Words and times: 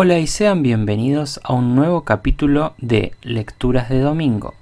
Hola 0.00 0.20
y 0.20 0.28
sean 0.28 0.62
bienvenidos 0.62 1.40
a 1.42 1.54
un 1.54 1.74
nuevo 1.74 2.02
capítulo 2.02 2.72
de 2.78 3.14
Lecturas 3.20 3.88
de 3.88 3.98
Domingo. 3.98 4.54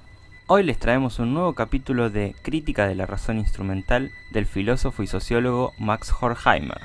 Hoy 0.47 0.63
les 0.63 0.79
traemos 0.79 1.19
un 1.19 1.35
nuevo 1.35 1.53
capítulo 1.53 2.09
de 2.09 2.35
Crítica 2.41 2.89
de 2.89 2.95
la 2.95 3.05
Razón 3.05 3.37
Instrumental 3.37 4.13
del 4.33 4.47
filósofo 4.47 5.03
y 5.03 5.07
sociólogo 5.07 5.75
Max 5.77 6.11
Horkheimer. 6.19 6.81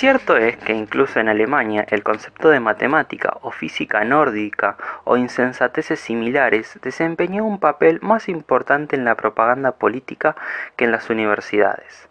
Cierto 0.00 0.38
es 0.38 0.56
que 0.56 0.72
incluso 0.72 1.20
en 1.20 1.28
Alemania 1.28 1.84
el 1.90 2.02
concepto 2.02 2.48
de 2.48 2.58
matemática 2.58 3.36
o 3.42 3.50
física 3.50 4.02
nórdica 4.02 4.78
o 5.04 5.18
insensateces 5.18 6.00
similares 6.00 6.78
desempeñó 6.80 7.44
un 7.44 7.60
papel 7.60 7.98
más 8.00 8.30
importante 8.30 8.96
en 8.96 9.04
la 9.04 9.14
propaganda 9.14 9.72
política 9.72 10.36
que 10.76 10.86
en 10.86 10.92
las 10.92 11.10
universidades. 11.10 12.08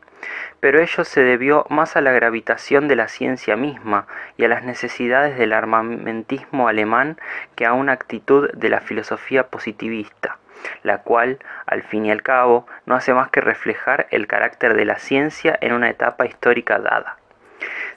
Pero 0.59 0.79
ello 0.79 1.03
se 1.03 1.23
debió 1.23 1.65
más 1.69 1.95
a 1.95 2.01
la 2.01 2.11
gravitación 2.11 2.87
de 2.87 2.95
la 2.95 3.07
ciencia 3.07 3.55
misma 3.55 4.05
y 4.37 4.45
a 4.45 4.49
las 4.49 4.63
necesidades 4.63 5.35
del 5.39 5.51
armamentismo 5.51 6.67
alemán 6.67 7.17
que 7.55 7.65
a 7.65 7.73
una 7.73 7.93
actitud 7.93 8.51
de 8.51 8.69
la 8.69 8.81
filosofía 8.81 9.47
positivista 9.47 10.37
la 10.83 10.99
cual, 10.99 11.39
al 11.65 11.81
fin 11.81 12.05
y 12.05 12.11
al 12.11 12.21
cabo, 12.21 12.67
no 12.85 12.93
hace 12.93 13.13
más 13.13 13.29
que 13.31 13.41
reflejar 13.41 14.07
el 14.11 14.27
carácter 14.27 14.75
de 14.75 14.85
la 14.85 14.99
ciencia 14.99 15.57
en 15.61 15.71
una 15.71 15.89
etapa 15.89 16.25
histórica 16.25 16.77
dada. 16.77 17.18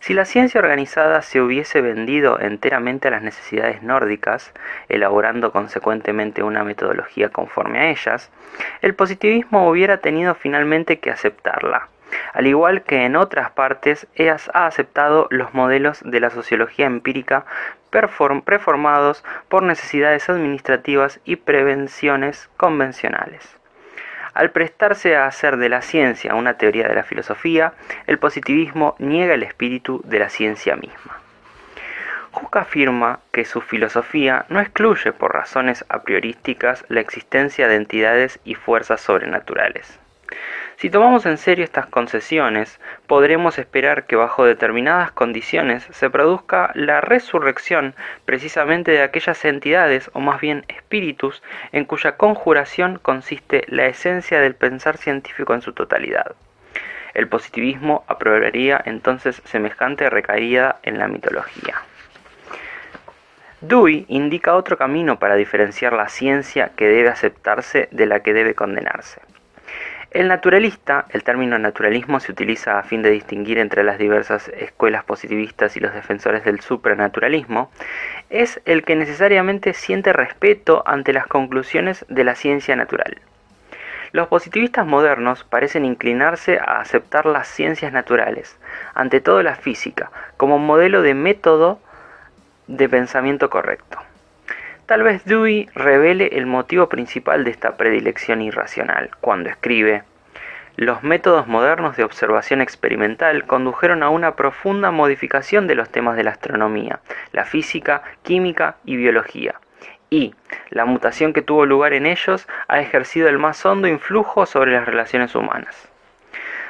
Si 0.03 0.15
la 0.15 0.25
ciencia 0.25 0.59
organizada 0.61 1.23
se 1.23 1.41
hubiese 1.41 1.81
vendido 1.81 2.41
enteramente 2.41 3.07
a 3.07 3.13
las 3.13 3.23
necesidades 3.23 3.85
nórdicas, 3.85 4.53
elaborando 4.89 5.53
consecuentemente 5.53 6.43
una 6.43 6.65
metodología 6.65 7.29
conforme 7.29 7.79
a 7.79 7.91
ellas, 7.91 8.29
el 8.81 8.97
positivismo 8.97 9.71
hubiera 9.71 9.99
tenido 9.99 10.35
finalmente 10.35 10.99
que 10.99 11.13
aceptarla, 11.13 11.87
al 12.33 12.49
igual 12.49 12.83
que 12.83 13.05
en 13.05 13.15
otras 13.15 13.53
partes 13.53 14.09
ha 14.53 14.67
aceptado 14.67 15.29
los 15.31 15.55
modelos 15.55 16.01
de 16.05 16.19
la 16.19 16.31
sociología 16.31 16.87
empírica 16.87 17.45
preformados 17.91 19.25
por 19.49 19.63
necesidades 19.63 20.29
administrativas 20.29 21.21
y 21.25 21.37
prevenciones 21.37 22.51
convencionales. 22.57 23.62
Al 24.35 24.51
prestarse 24.51 25.15
a 25.15 25.27
hacer 25.27 25.59
de 25.59 25.69
la 25.69 25.83
ciencia 25.83 26.35
una 26.35 26.55
teoría 26.55 26.89
de 26.89 26.95
la 26.95 27.03
filosofía, 27.03 27.75
el 28.07 28.19
positivismo 28.19 28.97
niega 28.99 29.35
el 29.35 29.43
espíritu 29.43 30.01
de 30.05 30.19
la 30.19 30.31
ciencia 30.31 30.75
misma. 30.77 31.21
Hooke 32.33 32.57
afirma 32.57 33.21
que 33.31 33.45
su 33.45 33.61
filosofía 33.61 34.47
no 34.49 34.61
excluye 34.61 35.13
por 35.13 35.35
razones 35.35 35.85
a 35.91 36.03
priorísticas 36.03 36.85
la 36.89 37.01
existencia 37.01 37.69
de 37.69 37.77
entidades 37.77 38.41
y 38.45 38.55
fuerzas 38.55 39.03
sobrenaturales. 39.03 39.99
Si 40.83 40.91
tomamos 40.91 41.27
en 41.27 41.39
serio 41.39 41.65
estas 41.65 41.87
concesiones, 41.87 42.81
podremos 43.07 43.57
esperar 43.57 44.05
que 44.05 44.17
bajo 44.17 44.45
determinadas 44.45 45.13
condiciones 45.13 45.87
se 45.93 46.11
produzca 46.11 46.73
la 46.75 47.01
resurrección 47.01 47.95
precisamente 48.25 48.91
de 48.91 49.03
aquellas 49.03 49.45
entidades 49.45 50.11
o 50.13 50.19
más 50.19 50.41
bien 50.41 50.65
espíritus 50.67 51.41
en 51.71 51.85
cuya 51.85 52.17
conjuración 52.17 52.99
consiste 53.01 53.63
la 53.69 53.87
esencia 53.87 54.41
del 54.41 54.57
pensar 54.57 54.97
científico 54.97 55.55
en 55.55 55.63
su 55.63 55.73
totalidad. 55.73 56.35
El 57.15 57.29
positivismo 57.29 58.03
aprobaría 58.09 58.83
entonces 58.85 59.41
semejante 59.45 60.11
recaída 60.11 60.81
en 60.83 60.99
la 60.99 61.07
mitología. 61.07 61.77
Dewey 63.61 64.05
indica 64.09 64.57
otro 64.57 64.77
camino 64.77 65.21
para 65.21 65.37
diferenciar 65.37 65.93
la 65.93 66.09
ciencia 66.09 66.73
que 66.75 66.89
debe 66.89 67.09
aceptarse 67.09 67.89
de 67.93 68.07
la 68.07 68.19
que 68.25 68.33
debe 68.33 68.57
condenarse. 68.57 69.21
El 70.13 70.29
naturalista, 70.29 71.07
el 71.09 71.25
término 71.25 71.59
naturalismo 71.59 72.21
se 72.21 72.33
utiliza 72.33 72.79
a 72.79 72.83
fin 72.83 73.01
de 73.01 73.09
distinguir 73.09 73.59
entre 73.59 73.83
las 73.83 73.97
diversas 73.97 74.49
escuelas 74.49 75.05
positivistas 75.05 75.75
y 75.79 75.81
los 75.81 75.95
defensores 75.95 76.45
del 76.45 76.61
supranaturalismo, 76.61 77.71
es 78.29 78.61
el 78.67 78.85
que 78.85 78.95
necesariamente 78.95 79.73
siente 79.73 80.13
respeto 80.13 80.83
ante 80.85 81.15
las 81.15 81.27
conclusiones 81.27 82.05
de 82.11 82.25
la 82.25 82.35
ciencia 82.35 82.77
natural. 82.77 83.23
Los 84.13 84.29
positivistas 84.29 84.85
modernos 84.87 85.45
parecen 85.45 85.87
inclinarse 85.87 86.59
a 86.59 86.81
aceptar 86.83 87.25
las 87.25 87.49
ciencias 87.49 87.91
naturales, 87.95 88.59
ante 88.93 89.23
todo 89.23 89.43
la 89.43 89.57
física, 89.57 90.11
como 90.37 90.59
modelo 90.59 91.01
de 91.01 91.15
método 91.15 91.81
de 92.67 92.87
pensamiento 92.87 93.49
correcto. 93.49 93.99
Tal 94.93 95.05
vez 95.05 95.25
Dewey 95.25 95.71
revele 95.75 96.27
el 96.35 96.45
motivo 96.45 96.91
principal 96.91 97.45
de 97.45 97.51
esta 97.51 97.79
predilección 97.79 98.43
irracional 98.43 99.09
cuando 99.23 99.49
escribe 99.49 100.03
los 100.77 101.03
métodos 101.03 101.47
modernos 101.47 101.97
de 101.97 102.05
observación 102.05 102.61
experimental 102.61 103.47
condujeron 103.47 104.03
a 104.03 104.11
una 104.11 104.37
profunda 104.37 104.91
modificación 104.91 105.67
de 105.67 105.77
los 105.77 105.89
temas 105.89 106.15
de 106.15 106.25
la 106.25 106.33
astronomía, 106.33 107.01
la 107.33 107.47
física, 107.47 108.03
química 108.23 108.77
y 108.85 108.97
biología, 108.97 109.55
y 110.11 110.35
la 110.69 110.85
mutación 110.85 111.33
que 111.33 111.41
tuvo 111.41 111.65
lugar 111.65 111.95
en 111.95 112.05
ellos 112.05 112.47
ha 112.69 112.79
ejercido 112.81 113.31
el 113.31 113.39
más 113.39 113.65
hondo 113.65 113.89
influjo 113.89 114.45
sobre 114.45 114.73
las 114.73 114.85
relaciones 114.85 115.35
humanas. 115.35 115.89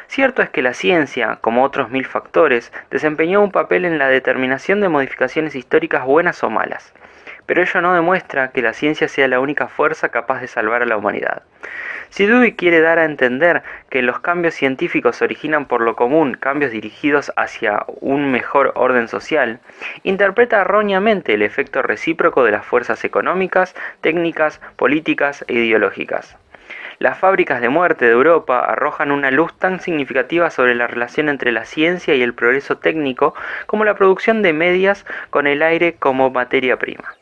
Cierto 0.06 0.42
es 0.42 0.50
que 0.50 0.62
la 0.62 0.74
ciencia, 0.74 1.38
como 1.40 1.64
otros 1.64 1.90
mil 1.90 2.06
factores, 2.06 2.72
desempeñó 2.88 3.42
un 3.42 3.50
papel 3.50 3.84
en 3.84 3.98
la 3.98 4.06
determinación 4.06 4.80
de 4.80 4.88
modificaciones 4.88 5.56
históricas 5.56 6.04
buenas 6.04 6.44
o 6.44 6.50
malas, 6.50 6.94
pero 7.46 7.62
ello 7.62 7.80
no 7.80 7.94
demuestra 7.94 8.52
que 8.52 8.62
la 8.62 8.72
ciencia 8.72 9.08
sea 9.08 9.28
la 9.28 9.40
única 9.40 9.68
fuerza 9.68 10.10
capaz 10.10 10.40
de 10.40 10.48
salvar 10.48 10.82
a 10.82 10.86
la 10.86 10.96
humanidad. 10.96 11.42
Si 12.12 12.26
Dewey 12.26 12.52
quiere 12.56 12.80
dar 12.80 12.98
a 12.98 13.06
entender 13.06 13.62
que 13.88 14.02
los 14.02 14.20
cambios 14.20 14.52
científicos 14.52 15.22
originan 15.22 15.64
por 15.64 15.80
lo 15.80 15.96
común 15.96 16.34
cambios 16.34 16.70
dirigidos 16.70 17.32
hacia 17.36 17.86
un 18.00 18.30
mejor 18.30 18.72
orden 18.74 19.08
social, 19.08 19.60
interpreta 20.02 20.60
erróneamente 20.60 21.32
el 21.32 21.40
efecto 21.40 21.80
recíproco 21.80 22.44
de 22.44 22.52
las 22.52 22.66
fuerzas 22.66 23.04
económicas, 23.04 23.74
técnicas, 24.02 24.60
políticas 24.76 25.42
e 25.48 25.54
ideológicas. 25.54 26.36
Las 26.98 27.18
fábricas 27.18 27.62
de 27.62 27.70
muerte 27.70 28.04
de 28.04 28.12
Europa 28.12 28.60
arrojan 28.60 29.10
una 29.10 29.30
luz 29.30 29.58
tan 29.58 29.80
significativa 29.80 30.50
sobre 30.50 30.74
la 30.74 30.86
relación 30.86 31.30
entre 31.30 31.50
la 31.50 31.64
ciencia 31.64 32.14
y 32.14 32.22
el 32.22 32.34
progreso 32.34 32.76
técnico 32.76 33.34
como 33.66 33.86
la 33.86 33.94
producción 33.94 34.42
de 34.42 34.52
medias 34.52 35.06
con 35.30 35.46
el 35.46 35.62
aire 35.62 35.94
como 35.94 36.30
materia 36.30 36.78
prima. 36.78 37.16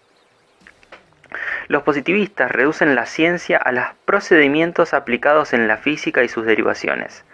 Los 1.71 1.85
positivistas 1.85 2.51
reducen 2.51 2.97
la 2.97 3.07
ciencia 3.07 3.57
a 3.57 3.71
los 3.71 3.85
procedimientos 4.05 4.93
aplicados 4.93 5.53
en 5.53 5.69
la 5.69 5.77
física 5.77 6.25
y 6.25 6.29
sus 6.29 6.45
derivaciones. 6.45 7.25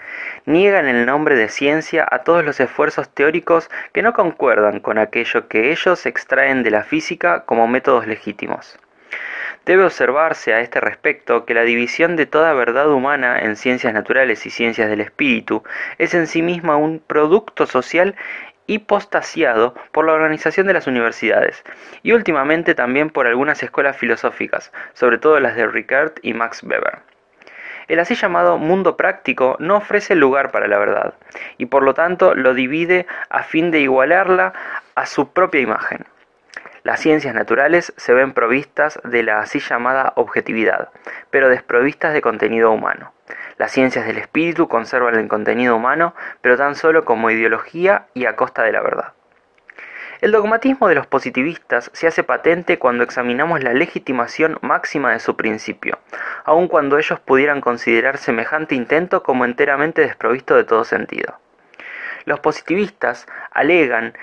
Niegan 0.45 0.87
el 0.89 1.07
nombre 1.07 1.37
de 1.37 1.49
ciencia 1.49 2.07
a 2.11 2.19
todos 2.19 2.45
los 2.45 2.61
esfuerzos 2.61 3.09
teóricos 3.09 3.71
que 3.95 4.03
no 4.03 4.13
concuerdan 4.13 4.81
con 4.81 4.99
aquello 4.99 5.49
que 5.49 5.73
ellos 5.73 6.05
extraen 6.05 6.63
de 6.65 6.71
la 6.71 6.83
física 6.83 7.47
como 7.47 7.67
métodos 7.67 8.07
legítimos. 8.07 8.79
Debe 9.65 9.85
observarse 9.85 10.53
a 10.53 10.61
este 10.61 10.81
respecto 10.81 11.47
que 11.47 11.55
la 11.55 11.63
división 11.63 12.15
de 12.15 12.27
toda 12.27 12.53
verdad 12.53 12.91
humana 12.91 13.39
en 13.39 13.57
ciencias 13.57 13.95
naturales 13.95 14.45
y 14.45 14.51
ciencias 14.51 14.91
del 14.91 15.01
espíritu 15.01 15.65
es 15.97 16.13
en 16.13 16.27
sí 16.27 16.43
misma 16.43 16.77
un 16.77 16.99
producto 16.99 17.65
social 17.65 18.15
hipostasiado 18.66 19.75
por 19.93 20.06
la 20.06 20.12
organización 20.12 20.66
de 20.66 20.72
las 20.72 20.87
universidades 20.87 21.65
y 22.03 22.12
últimamente 22.12 22.75
también 22.75 23.10
por 23.10 23.27
algunas 23.27 23.62
escuelas 23.62 23.97
filosóficas, 23.97 24.72
sobre 24.94 25.19
todo 25.19 25.41
las 25.41 25.56
de 25.56 25.66
Ricard 25.66 26.12
y 26.22 26.34
Max 26.34 26.62
Weber. 26.62 27.00
El 27.88 28.00
así 28.00 28.16
llamado 28.16 28.59
mundo 28.59 28.97
práctico 28.97 29.56
no 29.60 29.77
ofrece 29.77 30.16
lugar 30.16 30.51
para 30.51 30.66
la 30.66 30.78
verdad, 30.78 31.15
y 31.57 31.66
por 31.66 31.84
lo 31.84 31.95
tanto 31.95 32.34
lo 32.34 32.53
divide 32.53 33.07
a 33.30 33.45
fin 33.45 33.71
de 33.71 33.80
igualarla 33.80 34.53
a 34.97 35.07
su 35.07 35.33
propia 35.33 35.60
imagen. 35.60 36.04
Las 36.86 37.00
ciencias 37.00 37.34
naturales 37.34 37.92
se 37.97 38.15
ven 38.15 38.33
provistas 38.33 39.00
de 39.03 39.24
la 39.24 39.41
así 39.41 39.59
llamada 39.59 40.12
objetividad, 40.15 40.91
pero 41.30 41.48
desprovistas 41.48 42.12
de 42.12 42.22
contenido 42.22 42.71
humano. 42.71 43.12
Las 43.59 43.72
ciencias 43.72 44.06
del 44.06 44.18
espíritu 44.18 44.68
conservan 44.68 45.16
el 45.16 45.27
contenido 45.27 45.74
humano, 45.74 46.15
pero 46.42 46.56
tan 46.56 46.77
solo 46.77 47.04
como 47.04 47.33
ideología 47.33 48.06
y 48.15 48.27
a 48.27 48.36
costa 48.36 48.62
de 48.62 48.71
la 48.71 48.83
verdad. 48.83 49.15
El 50.21 50.30
dogmatismo 50.30 50.86
de 50.86 50.94
los 50.94 51.09
positivistas 51.09 51.91
se 51.92 52.06
hace 52.06 52.22
patente 52.22 52.78
cuando 52.78 53.03
examinamos 53.03 53.65
la 53.65 53.72
legitimación 53.72 54.56
máxima 54.62 55.10
de 55.10 55.18
su 55.18 55.34
principio, 55.34 55.98
aun 56.44 56.68
cuando 56.68 56.98
ellos 56.98 57.18
pudieran 57.18 57.60
considerar 57.60 58.16
semejante 58.16 58.77
intento 58.77 59.24
como 59.24 59.44
enteramente 59.44 60.03
desprovisto 60.03 60.54
de 60.54 60.62
todo 60.62 60.84
sentido. 60.84 61.41
Los 62.27 62.38
positivistas 62.38 63.27
alegan 63.50 64.15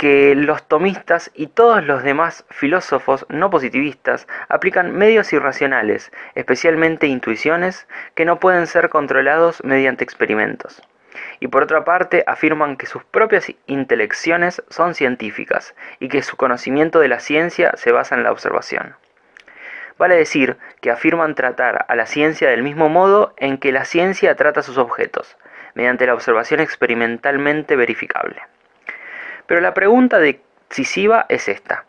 que 0.00 0.34
los 0.34 0.66
tomistas 0.66 1.30
y 1.34 1.48
todos 1.48 1.84
los 1.84 2.02
demás 2.02 2.46
filósofos 2.48 3.26
no 3.28 3.50
positivistas 3.50 4.26
aplican 4.48 4.92
medios 4.92 5.30
irracionales, 5.34 6.10
especialmente 6.34 7.06
intuiciones, 7.06 7.86
que 8.14 8.24
no 8.24 8.40
pueden 8.40 8.66
ser 8.66 8.88
controlados 8.88 9.62
mediante 9.62 10.02
experimentos. 10.02 10.80
Y 11.38 11.48
por 11.48 11.64
otra 11.64 11.84
parte 11.84 12.24
afirman 12.26 12.78
que 12.78 12.86
sus 12.86 13.04
propias 13.04 13.52
intelecciones 13.66 14.62
son 14.70 14.94
científicas 14.94 15.74
y 15.98 16.08
que 16.08 16.22
su 16.22 16.38
conocimiento 16.38 17.00
de 17.00 17.08
la 17.08 17.20
ciencia 17.20 17.72
se 17.76 17.92
basa 17.92 18.14
en 18.14 18.22
la 18.22 18.32
observación. 18.32 18.94
Vale 19.98 20.16
decir 20.16 20.56
que 20.80 20.90
afirman 20.90 21.34
tratar 21.34 21.84
a 21.86 21.94
la 21.94 22.06
ciencia 22.06 22.48
del 22.48 22.62
mismo 22.62 22.88
modo 22.88 23.34
en 23.36 23.58
que 23.58 23.70
la 23.70 23.84
ciencia 23.84 24.34
trata 24.34 24.62
sus 24.62 24.78
objetos, 24.78 25.36
mediante 25.74 26.06
la 26.06 26.14
observación 26.14 26.60
experimentalmente 26.60 27.76
verificable. 27.76 28.40
Pero 29.50 29.62
la 29.62 29.74
pregunta 29.74 30.20
decisiva 30.20 31.26
es 31.28 31.48
esta. 31.48 31.84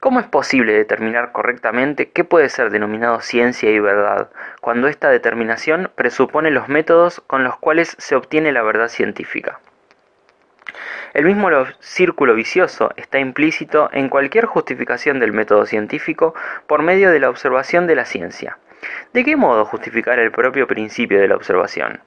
¿Cómo 0.00 0.18
es 0.18 0.26
posible 0.26 0.72
determinar 0.72 1.30
correctamente 1.30 2.10
qué 2.10 2.24
puede 2.24 2.48
ser 2.48 2.70
denominado 2.70 3.20
ciencia 3.20 3.70
y 3.70 3.78
verdad, 3.78 4.28
cuando 4.60 4.88
esta 4.88 5.08
determinación 5.08 5.88
presupone 5.94 6.50
los 6.50 6.68
métodos 6.68 7.22
con 7.28 7.44
los 7.44 7.56
cuales 7.58 7.94
se 8.00 8.16
obtiene 8.16 8.50
la 8.50 8.62
verdad 8.62 8.88
científica? 8.88 9.60
El 11.14 11.26
mismo 11.26 11.48
círculo 11.78 12.34
vicioso 12.34 12.90
está 12.96 13.20
implícito 13.20 13.88
en 13.92 14.08
cualquier 14.08 14.46
justificación 14.46 15.20
del 15.20 15.32
método 15.32 15.64
científico 15.64 16.34
por 16.66 16.82
medio 16.82 17.12
de 17.12 17.20
la 17.20 17.30
observación 17.30 17.86
de 17.86 17.94
la 17.94 18.04
ciencia. 18.04 18.58
¿De 19.12 19.24
qué 19.24 19.36
modo 19.36 19.64
justificar 19.64 20.18
el 20.18 20.32
propio 20.32 20.66
principio 20.66 21.20
de 21.20 21.28
la 21.28 21.36
observación? 21.36 22.00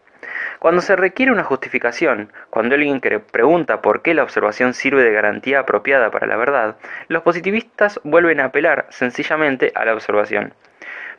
Cuando 0.60 0.82
se 0.82 0.98
requiere 0.98 1.32
una 1.32 1.46
justificación, 1.46 2.34
cuando 2.50 2.76
alguien 2.76 3.00
pregunta 3.00 3.82
por 3.82 4.02
qué 4.02 4.14
la 4.14 4.24
observación 4.24 4.74
sirve 4.74 5.04
de 5.04 5.14
garantía 5.14 5.62
apropiada 5.62 6.12
para 6.12 6.28
la 6.28 6.36
verdad, 6.36 6.76
los 7.08 7.24
positivistas 7.24 8.00
vuelven 8.04 8.42
a 8.42 8.46
apelar 8.46 8.86
sencillamente 8.90 9.72
a 9.74 9.86
la 9.86 9.94
observación. 9.94 10.54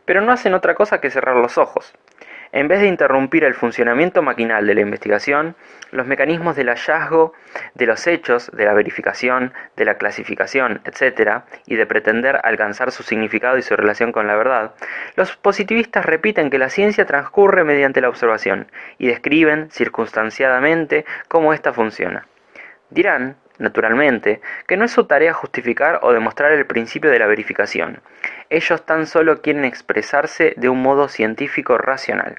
Pero 0.05 0.21
no 0.21 0.33
hacen 0.33 0.53
otra 0.53 0.75
cosa 0.75 1.01
que 1.01 1.11
cerrar 1.11 1.37
los 1.37 1.57
ojos. 1.57 1.95
En 2.53 2.67
vez 2.67 2.81
de 2.81 2.89
interrumpir 2.89 3.45
el 3.45 3.55
funcionamiento 3.55 4.23
maquinal 4.23 4.67
de 4.67 4.75
la 4.75 4.81
investigación, 4.81 5.55
los 5.93 6.07
mecanismos 6.07 6.57
del 6.57 6.69
hallazgo 6.69 7.33
de 7.75 7.87
los 7.87 8.07
hechos, 8.07 8.51
de 8.53 8.65
la 8.65 8.75
verificación, 8.75 9.53
de 9.77 9.85
la 9.85 9.99
clasificación, 9.99 10.81
etc., 10.85 11.43
y 11.67 11.77
de 11.77 11.87
pretender 11.87 12.41
alcanzar 12.43 12.91
su 12.91 13.05
significado 13.05 13.57
y 13.57 13.63
su 13.63 13.77
relación 13.77 14.11
con 14.11 14.27
la 14.27 14.37
verdad, 14.37 14.75
los 15.15 15.37
positivistas 15.37 16.05
repiten 16.05 16.51
que 16.51 16.59
la 16.59 16.71
ciencia 16.71 17.07
transcurre 17.07 17.63
mediante 17.63 18.01
la 18.01 18.09
observación 18.09 18.71
y 18.99 19.07
describen 19.07 19.71
circunstanciadamente 19.71 21.05
cómo 21.29 21.55
ésta 21.55 21.73
funciona. 21.73 22.27
Dirán, 22.91 23.37
naturalmente, 23.61 24.41
que 24.67 24.77
no 24.77 24.85
es 24.85 24.91
su 24.91 25.05
tarea 25.07 25.33
justificar 25.33 26.01
o 26.03 26.13
demostrar 26.13 26.51
el 26.53 26.67
principio 26.67 27.11
de 27.11 27.19
la 27.19 27.27
verificación. 27.27 28.01
Ellos 28.49 28.85
tan 28.85 29.07
solo 29.07 29.43
quieren 29.43 29.65
expresarse 29.65 30.55
de 30.57 30.69
un 30.69 30.83
modo 30.83 31.09
científico 31.09 31.79
racional. 31.79 32.37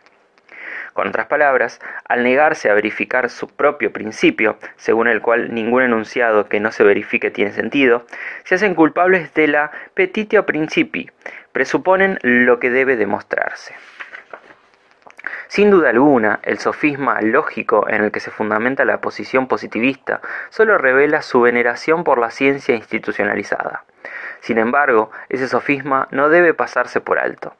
Con 0.94 1.07
otras 1.07 1.27
palabras, 1.27 1.79
al 2.09 2.23
negarse 2.23 2.69
a 2.69 2.73
verificar 2.73 3.29
su 3.29 3.47
propio 3.47 3.94
principio, 3.94 4.57
según 4.75 5.07
el 5.07 5.21
cual 5.21 5.53
ningún 5.53 5.83
enunciado 5.83 6.50
que 6.50 6.59
no 6.59 6.71
se 6.73 6.83
verifique 6.83 7.31
tiene 7.31 7.51
sentido, 7.51 8.06
se 8.44 8.56
hacen 8.56 8.75
culpables 8.75 9.33
de 9.33 9.47
la 9.47 9.71
petitio 9.94 10.45
principi, 10.45 11.09
presuponen 11.53 12.19
lo 12.24 12.59
que 12.59 12.69
debe 12.69 12.97
demostrarse. 12.97 13.74
Sin 15.51 15.69
duda 15.69 15.89
alguna, 15.89 16.39
el 16.44 16.59
sofisma 16.59 17.19
lógico 17.19 17.86
en 17.89 18.06
el 18.06 18.12
que 18.13 18.21
se 18.21 18.31
fundamenta 18.31 18.86
la 18.86 19.01
posición 19.01 19.50
positivista 19.50 20.21
solo 20.50 20.77
revela 20.77 21.21
su 21.21 21.42
veneración 21.42 22.06
por 22.06 22.19
la 22.19 22.31
ciencia 22.31 22.74
institucionalizada. 22.74 23.83
Sin 24.39 24.57
embargo, 24.57 25.12
ese 25.27 25.50
sofisma 25.50 26.07
no 26.12 26.30
debe 26.30 26.53
pasarse 26.53 27.01
por 27.01 27.19
alto, 27.19 27.53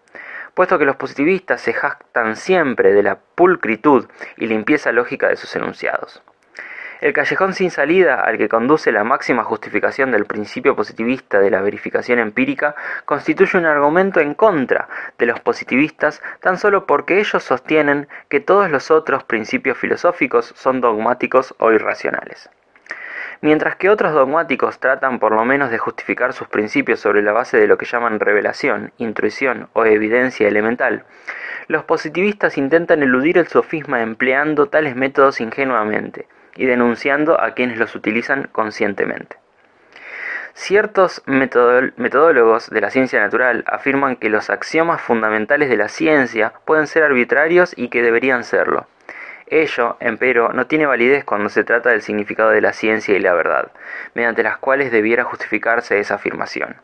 puesto 0.53 0.79
que 0.79 0.85
los 0.85 0.95
positivistas 0.95 1.59
se 1.59 1.73
jactan 1.73 2.38
siempre 2.38 2.93
de 2.93 3.03
la 3.03 3.19
pulcritud 3.35 4.07
y 4.38 4.47
limpieza 4.47 4.93
lógica 4.93 5.27
de 5.27 5.35
sus 5.35 5.53
enunciados. 5.57 6.23
El 7.01 7.13
callejón 7.13 7.56
sin 7.56 7.71
salida 7.71 8.21
al 8.21 8.38
que 8.38 8.48
conduce 8.48 8.92
la 8.92 9.03
máxima 9.03 9.44
justificación 9.44 10.12
del 10.12 10.25
principio 10.25 10.75
positivista 10.75 11.39
de 11.39 11.50
la 11.50 11.59
verificación 11.59 12.19
empírica 12.19 12.75
constituye 13.06 13.57
un 13.57 13.65
argumento 13.65 14.19
en 14.19 14.36
contra 14.36 14.88
de 15.18 15.25
los 15.25 15.39
positivistas 15.39 16.21
tan 16.42 16.59
solo 16.59 16.86
porque 16.86 17.19
ellos 17.19 17.42
sostienen 17.44 18.07
que 18.30 18.39
todos 18.39 18.69
los 18.69 18.92
otros 18.92 19.24
principios 19.24 19.80
filosóficos 19.80 20.53
son 20.56 20.80
dogmáticos 20.80 21.56
o 21.57 21.71
irracionales. 21.71 22.51
Mientras 23.42 23.77
que 23.77 23.89
otros 23.89 24.13
dogmáticos 24.13 24.80
tratan 24.80 25.18
por 25.18 25.31
lo 25.31 25.44
menos 25.44 25.71
de 25.71 25.80
justificar 25.80 26.33
sus 26.33 26.50
principios 26.50 27.00
sobre 27.00 27.24
la 27.24 27.31
base 27.31 27.57
de 27.57 27.65
lo 27.65 27.80
que 27.80 27.88
llaman 27.88 28.19
revelación, 28.19 28.94
intuición 29.00 29.69
o 29.74 29.86
evidencia 29.86 30.48
elemental, 30.48 31.06
los 31.68 31.83
positivistas 31.83 32.59
intentan 32.59 33.01
eludir 33.01 33.39
el 33.39 33.48
sofisma 33.48 34.03
empleando 34.03 34.68
tales 34.68 34.95
métodos 34.95 35.42
ingenuamente, 35.42 36.27
y 36.56 36.65
denunciando 36.65 37.39
a 37.39 37.51
quienes 37.53 37.77
los 37.77 37.95
utilizan 37.95 38.50
conscientemente. 38.51 39.38
Ciertos 40.53 41.24
metodólogos 41.25 42.69
de 42.69 42.81
la 42.81 42.89
ciencia 42.89 43.21
natural 43.21 43.63
afirman 43.68 44.18
que 44.18 44.30
los 44.30 44.50
axiomas 44.50 45.01
fundamentales 45.01 45.69
de 45.69 45.77
la 45.77 45.88
ciencia 45.88 46.53
pueden 46.65 46.88
ser 46.88 47.03
arbitrarios 47.03 47.74
y 47.77 47.88
que 47.88 48.01
deberían 48.01 48.44
serlo. 48.44 48.86
Ello, 49.48 49.98
empero, 50.00 50.53
no 50.53 50.68
tiene 50.68 50.86
validez 50.86 51.24
cuando 51.24 51.50
se 51.50 51.63
trata 51.63 51.89
del 51.89 52.01
significado 52.01 52.51
de 52.51 52.62
la 52.62 52.74
ciencia 52.74 53.15
y 53.15 53.19
la 53.19 53.33
verdad, 53.33 53.71
mediante 54.13 54.44
las 54.44 54.57
cuales 54.57 54.92
debiera 54.92 55.24
justificarse 55.24 56.00
esa 56.00 56.15
afirmación. 56.15 56.75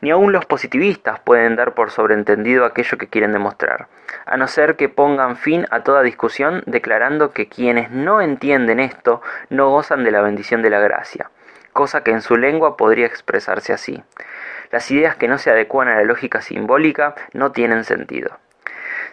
Ni 0.00 0.10
aun 0.10 0.32
los 0.32 0.46
positivistas 0.46 1.20
pueden 1.20 1.56
dar 1.56 1.74
por 1.74 1.90
sobreentendido 1.90 2.64
aquello 2.64 2.98
que 2.98 3.08
quieren 3.08 3.32
demostrar, 3.32 3.88
a 4.26 4.36
no 4.36 4.46
ser 4.46 4.76
que 4.76 4.88
pongan 4.88 5.36
fin 5.36 5.66
a 5.70 5.80
toda 5.80 6.02
discusión 6.02 6.62
declarando 6.66 7.32
que 7.32 7.48
quienes 7.48 7.90
no 7.90 8.20
entienden 8.20 8.80
esto 8.80 9.22
no 9.50 9.70
gozan 9.70 10.04
de 10.04 10.10
la 10.10 10.20
bendición 10.20 10.62
de 10.62 10.70
la 10.70 10.80
gracia, 10.80 11.30
cosa 11.72 12.02
que 12.02 12.10
en 12.10 12.22
su 12.22 12.36
lengua 12.36 12.76
podría 12.76 13.06
expresarse 13.06 13.72
así. 13.72 14.02
Las 14.70 14.90
ideas 14.90 15.16
que 15.16 15.28
no 15.28 15.38
se 15.38 15.50
adecuan 15.50 15.88
a 15.88 15.96
la 15.96 16.04
lógica 16.04 16.42
simbólica 16.42 17.14
no 17.32 17.52
tienen 17.52 17.84
sentido. 17.84 18.38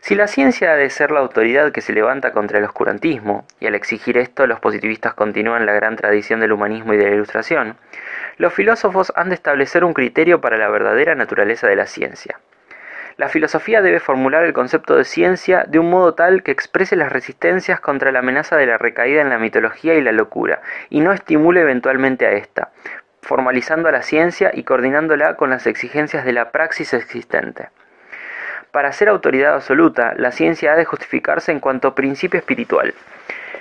Si 0.01 0.15
la 0.15 0.27
ciencia 0.27 0.73
ha 0.73 0.75
de 0.75 0.89
ser 0.89 1.11
la 1.11 1.21
autoridad 1.21 1.71
que 1.71 1.79
se 1.79 1.93
levanta 1.93 2.33
contra 2.33 2.57
el 2.57 2.65
oscurantismo, 2.65 3.45
y 3.61 3.67
al 3.67 3.75
exigir 3.75 4.17
esto 4.17 4.47
los 4.47 4.59
positivistas 4.59 5.13
continúan 5.13 5.65
la 5.65 5.71
gran 5.71 5.95
tradición 5.95 6.41
del 6.41 6.51
humanismo 6.51 6.93
y 6.93 6.97
de 6.97 7.05
la 7.05 7.15
ilustración, 7.15 7.77
los 8.37 8.53
filósofos 8.53 9.13
han 9.15 9.29
de 9.29 9.35
establecer 9.35 9.83
un 9.83 9.93
criterio 9.93 10.41
para 10.41 10.57
la 10.57 10.69
verdadera 10.69 11.15
naturaleza 11.15 11.67
de 11.67 11.75
la 11.75 11.85
ciencia. 11.85 12.39
La 13.15 13.29
filosofía 13.29 13.81
debe 13.81 13.99
formular 13.99 14.43
el 14.43 14.53
concepto 14.53 14.95
de 14.95 15.03
ciencia 15.03 15.65
de 15.67 15.77
un 15.77 15.89
modo 15.89 16.15
tal 16.15 16.41
que 16.41 16.51
exprese 16.51 16.95
las 16.95 17.11
resistencias 17.11 17.79
contra 17.79 18.11
la 18.11 18.19
amenaza 18.19 18.57
de 18.57 18.65
la 18.65 18.79
recaída 18.79 19.21
en 19.21 19.29
la 19.29 19.37
mitología 19.37 19.93
y 19.93 20.01
la 20.01 20.11
locura, 20.11 20.61
y 20.89 20.99
no 20.99 21.13
estimule 21.13 21.61
eventualmente 21.61 22.25
a 22.25 22.31
esta, 22.31 22.71
formalizando 23.21 23.89
a 23.89 23.91
la 23.91 24.01
ciencia 24.01 24.49
y 24.53 24.63
coordinándola 24.63 25.35
con 25.35 25.51
las 25.51 25.67
exigencias 25.67 26.25
de 26.25 26.33
la 26.33 26.49
praxis 26.49 26.93
existente. 26.93 27.69
Para 28.71 28.91
ser 28.91 29.09
autoridad 29.09 29.53
absoluta, 29.53 30.15
la 30.17 30.31
ciencia 30.31 30.73
ha 30.73 30.75
de 30.75 30.85
justificarse 30.85 31.51
en 31.51 31.59
cuanto 31.59 31.93
principio 31.93 32.39
espiritual. 32.39 32.95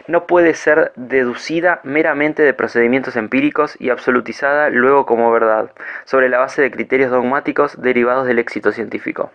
No 0.08 0.26
puede 0.26 0.54
ser 0.54 0.92
deducida 0.96 1.80
meramente 1.84 2.42
de 2.42 2.54
procedimientos 2.54 3.14
empíricos 3.14 3.76
y 3.78 3.90
absolutizada 3.90 4.68
luego 4.68 5.06
como 5.06 5.30
verdad, 5.30 5.70
sobre 6.04 6.28
la 6.28 6.38
base 6.38 6.60
de 6.60 6.72
criterios 6.72 7.10
dogmáticos 7.10 7.80
derivados 7.80 8.26
del 8.26 8.40
éxito 8.40 8.72
científico. 8.72 9.30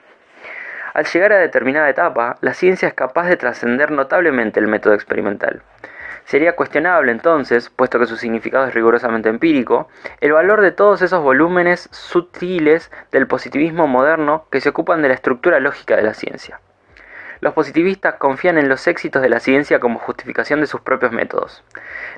Al 0.93 1.05
llegar 1.05 1.31
a 1.31 1.37
determinada 1.37 1.89
etapa, 1.89 2.37
la 2.41 2.53
ciencia 2.53 2.87
es 2.87 2.93
capaz 2.93 3.27
de 3.27 3.37
trascender 3.37 3.91
notablemente 3.91 4.59
el 4.59 4.67
método 4.67 4.93
experimental. 4.93 5.61
Sería 6.25 6.57
cuestionable 6.57 7.13
entonces, 7.13 7.69
puesto 7.69 7.99
que 7.99 8.05
su 8.05 8.17
significado 8.17 8.67
es 8.67 8.73
rigurosamente 8.73 9.29
empírico, 9.29 9.87
el 10.19 10.33
valor 10.33 10.59
de 10.59 10.73
todos 10.73 11.01
esos 11.01 11.23
volúmenes 11.23 11.87
sutiles 11.93 12.91
del 13.13 13.27
positivismo 13.27 13.87
moderno 13.87 14.45
que 14.51 14.59
se 14.59 14.69
ocupan 14.69 15.01
de 15.01 15.07
la 15.07 15.13
estructura 15.13 15.61
lógica 15.61 15.95
de 15.95 16.03
la 16.03 16.13
ciencia. 16.13 16.59
Los 17.39 17.53
positivistas 17.53 18.15
confían 18.15 18.57
en 18.57 18.67
los 18.67 18.87
éxitos 18.87 19.21
de 19.21 19.29
la 19.29 19.39
ciencia 19.39 19.79
como 19.79 19.99
justificación 19.99 20.59
de 20.59 20.67
sus 20.67 20.81
propios 20.81 21.11
métodos. 21.11 21.63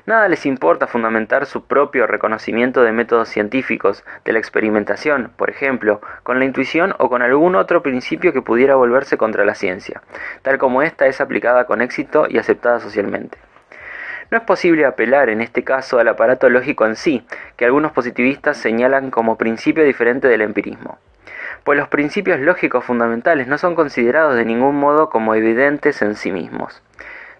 Nada 0.06 0.28
les 0.28 0.46
importa 0.46 0.86
fundamentar 0.86 1.44
su 1.44 1.64
propio 1.66 2.06
reconocimiento 2.06 2.82
de 2.82 2.92
métodos 2.92 3.28
científicos, 3.28 4.02
de 4.24 4.32
la 4.32 4.38
experimentación, 4.38 5.30
por 5.36 5.50
ejemplo, 5.50 6.00
con 6.22 6.38
la 6.38 6.46
intuición 6.46 6.94
o 6.98 7.10
con 7.10 7.20
algún 7.20 7.54
otro 7.54 7.82
principio 7.82 8.32
que 8.32 8.40
pudiera 8.40 8.76
volverse 8.76 9.18
contra 9.18 9.44
la 9.44 9.54
ciencia, 9.54 10.02
tal 10.42 10.56
como 10.56 10.80
ésta 10.82 11.06
es 11.06 11.20
aplicada 11.20 11.66
con 11.66 11.82
éxito 11.82 12.26
y 12.28 12.38
aceptada 12.38 12.80
socialmente. 12.80 13.36
No 14.30 14.38
es 14.38 14.44
posible 14.44 14.86
apelar 14.86 15.28
en 15.28 15.40
este 15.40 15.64
caso 15.64 15.98
al 15.98 16.08
aparato 16.08 16.48
lógico 16.48 16.86
en 16.86 16.94
sí, 16.96 17.26
que 17.56 17.64
algunos 17.64 17.92
positivistas 17.92 18.56
señalan 18.56 19.10
como 19.10 19.36
principio 19.36 19.84
diferente 19.84 20.28
del 20.28 20.42
empirismo, 20.42 20.98
pues 21.64 21.78
los 21.78 21.88
principios 21.88 22.40
lógicos 22.40 22.84
fundamentales 22.84 23.46
no 23.46 23.58
son 23.58 23.74
considerados 23.74 24.36
de 24.36 24.44
ningún 24.44 24.76
modo 24.76 25.10
como 25.10 25.34
evidentes 25.34 26.02
en 26.02 26.16
sí 26.16 26.32
mismos. 26.32 26.82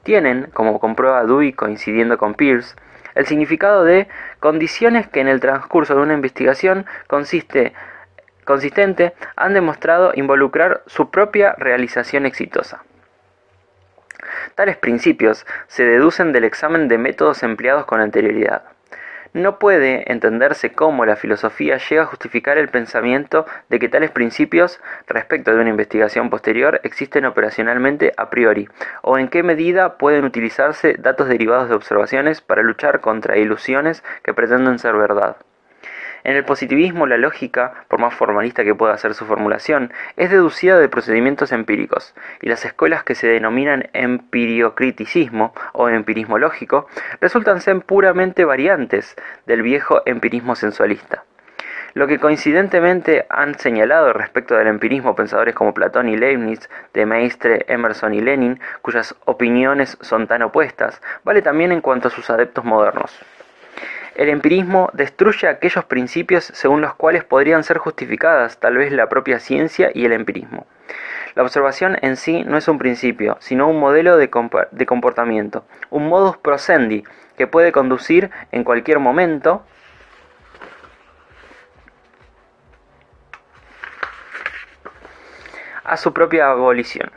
Tienen, 0.03 0.51
como 0.53 0.81
comprueba 0.81 1.25
Dewey 1.25 1.53
coincidiendo 1.53 2.19
con 2.19 2.35
Peirce, 2.35 2.75
el 3.15 3.27
significado 3.27 3.85
de 3.85 4.09
condiciones 4.39 5.09
que 5.09 5.21
en 5.21 5.29
el 5.29 5.41
transcurso 5.41 5.95
de 5.95 6.03
una 6.03 6.15
investigación 6.15 6.87
consiste, 7.07 7.73
consistente 8.45 9.15
han 9.37 9.55
demostrado 9.55 10.13
involucrar 10.15 10.83
su 10.87 11.11
propia 11.11 11.55
realización 11.59 12.27
exitosa. 12.27 12.83
Tales 14.55 14.77
principios 14.77 15.47
se 15.67 15.85
deducen 15.85 16.33
del 16.33 16.45
examen 16.45 16.89
de 16.89 16.99
métodos 16.99 17.43
empleados 17.43 17.85
con 17.87 18.01
anterioridad. 18.01 18.63
No 19.33 19.61
puede 19.61 20.11
entenderse 20.11 20.73
cómo 20.73 21.07
la 21.07 21.15
filosofía 21.15 21.79
llega 21.79 22.03
a 22.03 22.07
justificar 22.07 22.59
el 22.59 22.69
pensamiento 22.69 23.47
de 23.69 23.79
que 23.79 23.89
tales 23.89 24.11
principios, 24.11 24.81
respecto 25.07 25.55
de 25.55 25.61
una 25.61 25.71
investigación 25.71 26.31
posterior, 26.31 26.81
existen 26.83 27.25
operacionalmente 27.25 28.13
a 28.17 28.29
priori, 28.29 28.69
o 29.03 29.19
en 29.19 29.29
qué 29.29 29.45
medida 29.45 29.99
pueden 29.99 30.25
utilizarse 30.25 30.97
datos 30.99 31.29
derivados 31.29 31.69
de 31.69 31.77
observaciones 31.77 32.41
para 32.41 32.63
luchar 32.63 33.01
contra 33.01 33.39
ilusiones 33.39 34.03
que 34.25 34.35
pretenden 34.35 34.81
ser 34.81 34.97
verdad. 34.97 35.37
En 36.25 36.37
el 36.37 36.45
positivismo 36.45 37.07
la 37.07 37.17
lógica, 37.17 37.85
por 37.89 38.01
más 38.01 38.15
formalista 38.15 38.65
que 38.65 38.75
pueda 38.75 38.97
ser 38.99 39.15
su 39.15 39.25
formulación, 39.25 39.93
es 40.17 40.31
deducida 40.31 40.79
de 40.79 40.89
procedimientos 40.89 41.53
empíricos, 41.53 42.15
y 42.43 42.49
las 42.49 42.65
escuelas 42.65 43.05
que 43.05 43.15
se 43.15 43.27
denominan 43.27 43.89
empiriocriticismo 43.93 45.55
o 45.73 45.89
empirismo 45.89 46.39
lógico 46.39 46.87
resultan 47.21 47.61
ser 47.61 47.81
puramente 47.81 48.45
variantes 48.45 49.17
del 49.47 49.63
viejo 49.63 50.03
empirismo 50.07 50.55
sensualista. 50.55 51.25
Lo 51.95 52.07
que 52.07 52.21
coincidentemente 52.21 53.27
han 53.29 53.59
señalado 53.59 54.13
respecto 54.13 54.55
del 54.55 54.69
empirismo 54.69 55.17
pensadores 55.17 55.55
como 55.55 55.75
Platón 55.75 56.09
y 56.09 56.17
Leibniz, 56.17 56.69
de 56.95 57.05
Maistre, 57.05 57.65
Emerson 57.67 58.15
y 58.15 58.21
Lenin, 58.21 58.61
cuyas 58.81 59.17
opiniones 59.25 59.99
son 60.01 60.29
tan 60.29 60.43
opuestas, 60.43 61.03
vale 61.25 61.43
también 61.43 61.73
en 61.73 61.81
cuanto 61.81 62.09
a 62.09 62.11
sus 62.13 62.31
adeptos 62.31 62.65
modernos. 62.65 63.19
El 64.21 64.29
empirismo 64.29 64.91
destruye 64.93 65.49
aquellos 65.49 65.87
principios 65.87 66.45
según 66.45 66.83
los 66.83 66.93
cuales 66.93 67.25
podrían 67.25 67.65
ser 67.65 67.79
justificadas 67.79 68.59
tal 68.59 68.77
vez 68.77 68.93
la 68.93 69.09
propia 69.09 69.41
ciencia 69.41 69.91
y 69.95 70.05
el 70.05 70.13
empirismo. 70.13 70.67
La 71.35 71.43
observación 71.43 71.97
en 72.03 72.17
sí 72.19 72.45
no 72.45 72.59
es 72.59 72.69
un 72.69 72.77
principio, 72.77 73.39
sino 73.41 73.67
un 73.67 73.81
modelo 73.81 74.19
de, 74.19 74.29
comportamiento, 74.29 75.65
un 75.89 76.11
modus 76.11 76.37
procendi 76.37 77.03
que 77.39 77.47
puede 77.47 77.73
conducir 77.73 78.31
en 78.53 78.63
cualquier 78.63 78.99
momento 78.99 79.65
a 85.83 85.97
su 85.97 86.13
propia 86.13 86.51
abolición. 86.51 87.11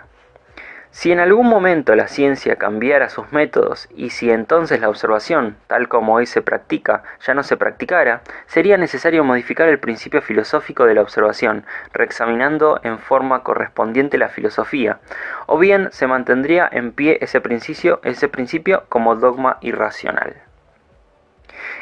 Si 0.94 1.12
en 1.12 1.20
algún 1.20 1.50
momento 1.50 1.96
la 1.96 2.08
ciencia 2.08 2.58
cambiara 2.58 3.10
sus 3.10 3.32
métodos 3.32 3.90
y 3.96 4.12
si 4.12 4.30
entonces 4.30 4.80
la 4.80 4.90
observación, 4.90 5.58
tal 5.66 5.88
como 5.88 6.14
hoy 6.14 6.28
se 6.28 6.44
practica, 6.44 7.02
ya 7.26 7.34
no 7.34 7.42
se 7.42 7.58
practicara, 7.58 8.22
sería 8.46 8.78
necesario 8.78 9.24
modificar 9.24 9.68
el 9.68 9.80
principio 9.80 10.22
filosófico 10.22 10.86
de 10.86 10.94
la 10.94 11.02
observación, 11.02 11.66
reexaminando 11.94 12.80
en 12.84 13.00
forma 13.00 13.42
correspondiente 13.42 14.20
la 14.20 14.30
filosofía, 14.30 15.00
o 15.48 15.58
bien 15.58 15.90
se 15.92 16.06
mantendría 16.06 16.70
en 16.72 16.92
pie 16.92 17.18
ese 17.22 17.42
principio, 17.42 18.00
ese 18.04 18.30
principio 18.30 18.84
como 18.88 19.16
dogma 19.16 19.58
irracional. 19.62 20.36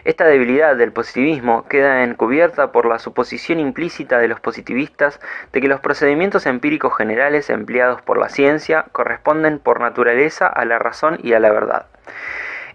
Esta 0.04 0.26
debilidad 0.26 0.76
del 0.76 0.92
positivismo 0.92 1.68
queda 1.68 2.04
encubierta 2.04 2.72
por 2.72 2.88
la 2.88 2.98
suposición 2.98 3.60
implícita 3.60 4.18
de 4.18 4.28
los 4.28 4.40
positivistas 4.40 5.20
de 5.54 5.62
que 5.62 5.68
los 5.68 5.80
procedimientos 5.80 6.48
empíricos 6.48 6.98
generales 6.98 7.50
empleados 7.50 8.02
por 8.02 8.18
la 8.18 8.30
ciencia 8.30 8.86
corresponden 8.92 9.60
por 9.60 9.80
naturaleza 9.80 10.48
a 10.48 10.66
la 10.66 10.80
razón 10.80 11.20
y 11.22 11.34
a 11.34 11.40
la 11.40 11.52
verdad. 11.52 11.86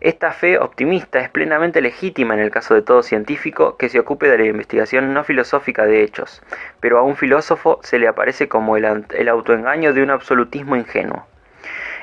Esta 0.01 0.31
fe 0.31 0.59
optimista 0.59 1.21
es 1.21 1.31
plenamente 1.31 1.81
legítima 1.81 2.35
en 2.35 2.41
el 2.41 2.51
caso 2.51 2.75
de 2.75 2.83
todo 2.83 3.03
científico 3.03 3.77
que 3.77 3.89
se 3.89 3.99
ocupe 3.99 4.29
de 4.29 4.39
la 4.39 4.45
investigación 4.45 5.15
no 5.15 5.25
filosófica 5.25 5.87
de 5.87 6.03
hechos, 6.03 6.43
pero 6.81 6.99
a 6.99 7.03
un 7.03 7.17
filósofo 7.17 7.81
se 7.83 7.99
le 7.99 8.07
aparece 8.07 8.47
como 8.47 8.77
el, 8.77 9.05
el 9.11 9.29
autoengaño 9.29 9.95
de 9.95 10.03
un 10.03 10.11
absolutismo 10.11 10.77
ingenuo. 10.77 11.27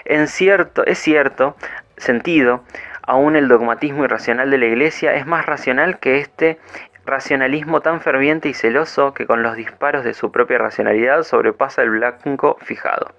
En 0.06 0.28
cierto, 0.28 0.86
es 0.86 0.98
cierto 0.98 1.56
sentido, 1.96 2.64
Aún 3.06 3.36
el 3.36 3.48
dogmatismo 3.48 4.06
irracional 4.06 4.50
de 4.50 4.58
la 4.58 4.66
Iglesia 4.66 5.14
es 5.16 5.26
más 5.26 5.46
racional 5.46 6.00
que 6.00 6.20
este 6.20 6.58
racionalismo 7.06 7.82
tan 7.82 8.00
ferviente 8.00 8.48
y 8.48 8.54
celoso 8.54 9.14
que 9.14 9.26
con 9.26 9.44
los 9.44 9.58
disparos 9.58 10.06
de 10.06 10.14
su 10.14 10.32
propia 10.32 10.58
racionalidad 10.58 11.24
sobrepasa 11.24 11.82
el 11.82 11.90
blanco 11.90 12.58
fijado. 12.62 13.12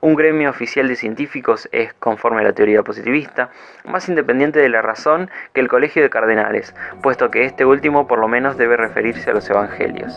Un 0.00 0.16
gremio 0.16 0.50
oficial 0.50 0.88
de 0.88 0.96
científicos 0.96 1.68
es, 1.70 1.92
conforme 1.94 2.40
a 2.40 2.44
la 2.44 2.52
teoría 2.52 2.82
positivista, 2.82 3.50
más 3.84 4.08
independiente 4.08 4.58
de 4.58 4.68
la 4.68 4.82
razón 4.82 5.30
que 5.52 5.60
el 5.60 5.68
colegio 5.68 6.02
de 6.02 6.10
cardenales, 6.10 6.74
puesto 7.02 7.30
que 7.30 7.44
este 7.44 7.64
último 7.64 8.08
por 8.08 8.18
lo 8.18 8.26
menos 8.26 8.56
debe 8.56 8.76
referirse 8.76 9.30
a 9.30 9.34
los 9.34 9.48
evangelios. 9.48 10.16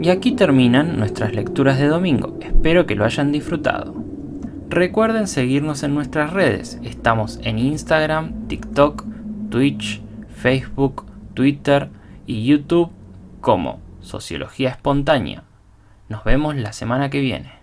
Y 0.00 0.10
aquí 0.10 0.32
terminan 0.32 0.96
nuestras 0.96 1.34
lecturas 1.34 1.78
de 1.78 1.88
domingo. 1.88 2.38
Espero 2.40 2.86
que 2.86 2.94
lo 2.94 3.04
hayan 3.04 3.32
disfrutado. 3.32 3.94
Recuerden 4.68 5.26
seguirnos 5.26 5.82
en 5.82 5.94
nuestras 5.94 6.32
redes. 6.32 6.78
Estamos 6.84 7.40
en 7.42 7.58
Instagram, 7.58 8.46
TikTok, 8.46 9.04
Twitch, 9.50 10.00
Facebook, 10.36 11.04
Twitter 11.34 11.88
y 12.26 12.44
YouTube 12.44 12.90
como 13.40 13.80
Sociología 14.00 14.70
Espontánea. 14.70 15.42
Nos 16.08 16.22
vemos 16.22 16.54
la 16.54 16.72
semana 16.72 17.10
que 17.10 17.20
viene. 17.20 17.57